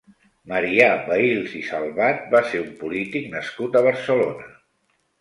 Marià 0.51 0.87
Vehils 1.09 1.53
i 1.61 1.61
Salvat 1.69 2.25
va 2.33 2.43
ser 2.49 2.65
un 2.65 2.75
polític 2.83 3.31
nascut 3.39 3.79
a 3.83 3.89
Barcelona. 3.93 4.53